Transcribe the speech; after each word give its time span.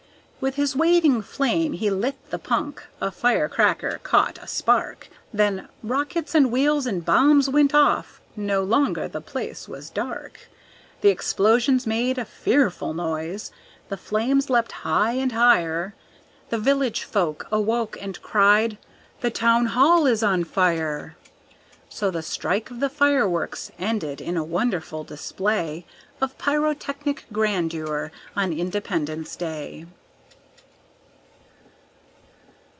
With 0.43 0.55
his 0.55 0.75
waving 0.75 1.21
flame 1.21 1.73
he 1.73 1.91
lit 1.91 2.15
the 2.31 2.39
punk 2.39 2.81
a 2.99 3.11
firecracker 3.11 3.99
caught 4.01 4.39
a 4.41 4.47
spark, 4.47 5.07
Then 5.31 5.67
rockets 5.83 6.33
and 6.33 6.51
wheels 6.51 6.87
and 6.87 7.05
bombs 7.05 7.47
went 7.47 7.75
off 7.75 8.19
no 8.35 8.63
longer 8.63 9.07
the 9.07 9.21
place 9.21 9.67
was 9.67 9.91
dark! 9.91 10.49
The 11.01 11.09
explosions 11.09 11.85
made 11.85 12.17
a 12.17 12.25
fearful 12.25 12.95
noise, 12.95 13.51
the 13.89 13.97
flames 13.97 14.49
leaped 14.49 14.71
high 14.71 15.11
and 15.11 15.31
higher, 15.31 15.93
The 16.49 16.57
village 16.57 17.03
folk 17.03 17.45
awoke 17.51 17.95
and 18.01 18.19
cried, 18.23 18.79
"The 19.19 19.29
town 19.29 19.67
hall 19.67 20.07
is 20.07 20.23
on 20.23 20.43
fire!" 20.45 21.17
So 21.87 22.09
the 22.09 22.23
strike 22.23 22.71
of 22.71 22.79
the 22.79 22.89
fireworks 22.89 23.71
ended 23.77 24.19
in 24.19 24.37
a 24.37 24.43
wonderful 24.43 25.03
display 25.03 25.85
Of 26.19 26.35
pyrotechnic 26.39 27.25
grandeur 27.31 28.11
on 28.35 28.51
Independence 28.53 29.35
Day! 29.35 29.85